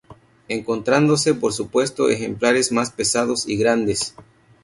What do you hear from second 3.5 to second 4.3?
grandes.